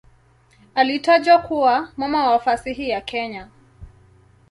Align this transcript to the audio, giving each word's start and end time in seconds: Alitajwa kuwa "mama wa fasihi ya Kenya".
Alitajwa 0.75 1.39
kuwa 1.39 1.91
"mama 1.97 2.31
wa 2.31 2.39
fasihi 2.39 2.89
ya 2.89 3.01
Kenya". 3.01 3.47